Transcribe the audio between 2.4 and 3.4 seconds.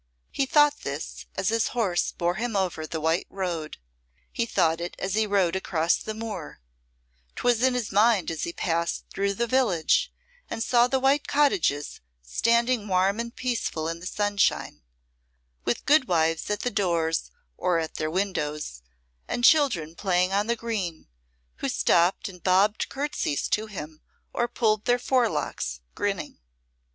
over the white